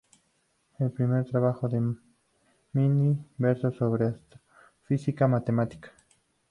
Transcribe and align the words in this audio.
El 0.79 0.89
primer 0.89 1.25
trabajo 1.25 1.69
de 1.69 1.79
Milne 2.73 3.23
versó 3.37 3.71
sobre 3.71 4.07
astrofísica 4.07 5.27
matemática. 5.27 5.91